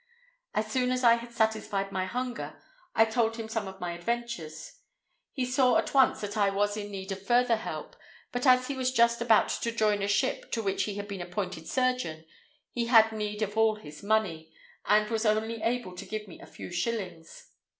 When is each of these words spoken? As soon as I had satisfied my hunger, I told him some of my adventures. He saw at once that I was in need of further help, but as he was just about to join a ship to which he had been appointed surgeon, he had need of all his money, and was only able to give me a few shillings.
As 0.55 0.65
soon 0.71 0.91
as 0.91 1.03
I 1.03 1.13
had 1.13 1.31
satisfied 1.31 1.91
my 1.91 2.05
hunger, 2.05 2.59
I 2.95 3.05
told 3.05 3.35
him 3.35 3.47
some 3.47 3.67
of 3.67 3.79
my 3.79 3.91
adventures. 3.93 4.79
He 5.31 5.45
saw 5.45 5.77
at 5.77 5.93
once 5.93 6.21
that 6.21 6.35
I 6.35 6.49
was 6.49 6.75
in 6.75 6.89
need 6.89 7.11
of 7.11 7.21
further 7.23 7.57
help, 7.57 7.95
but 8.31 8.47
as 8.47 8.65
he 8.67 8.75
was 8.75 8.91
just 8.91 9.21
about 9.21 9.49
to 9.49 9.71
join 9.71 10.01
a 10.01 10.07
ship 10.07 10.51
to 10.53 10.63
which 10.63 10.85
he 10.85 10.95
had 10.95 11.07
been 11.07 11.21
appointed 11.21 11.67
surgeon, 11.67 12.25
he 12.71 12.85
had 12.87 13.11
need 13.11 13.43
of 13.43 13.55
all 13.55 13.75
his 13.75 14.01
money, 14.01 14.51
and 14.85 15.07
was 15.11 15.23
only 15.23 15.61
able 15.61 15.95
to 15.95 16.05
give 16.07 16.27
me 16.27 16.41
a 16.41 16.47
few 16.47 16.71
shillings. 16.71 17.51